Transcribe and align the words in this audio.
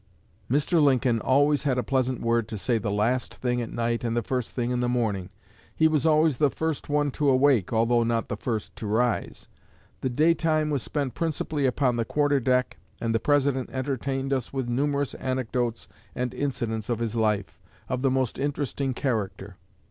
Mr. 0.51 0.81
Lincoln 0.81 1.19
always 1.21 1.61
had 1.61 1.77
a 1.77 1.83
pleasant 1.83 2.21
word 2.21 2.47
to 2.47 2.57
say 2.57 2.79
the 2.79 2.89
last 2.89 3.35
thing 3.35 3.61
at 3.61 3.71
night 3.71 4.03
and 4.03 4.17
the 4.17 4.23
first 4.23 4.49
thing 4.49 4.71
in 4.71 4.79
the 4.79 4.89
morning. 4.89 5.29
He 5.75 5.87
was 5.87 6.07
always 6.07 6.37
the 6.37 6.49
first 6.49 6.89
one 6.89 7.11
to 7.11 7.29
awake, 7.29 7.71
although 7.71 8.01
not 8.01 8.27
the 8.27 8.35
first 8.35 8.75
to 8.77 8.87
rise. 8.87 9.47
The 9.99 10.09
day 10.09 10.33
time 10.33 10.71
was 10.71 10.81
spent 10.81 11.13
principally 11.13 11.67
upon 11.67 11.97
the 11.97 12.05
quarter 12.05 12.39
deck, 12.39 12.77
and 12.99 13.13
the 13.13 13.19
President 13.19 13.69
entertained 13.71 14.33
us 14.33 14.51
with 14.51 14.67
numerous 14.67 15.13
anecdotes 15.13 15.87
and 16.15 16.33
incidents 16.33 16.89
of 16.89 16.97
his 16.97 17.13
life, 17.15 17.59
of 17.87 18.01
the 18.01 18.09
most 18.09 18.39
interesting 18.39 18.95
character. 18.95 19.55